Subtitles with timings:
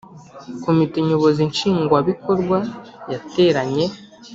[0.63, 2.57] Komite Nyobozi Nshingwabikorwa
[3.11, 3.85] yateranye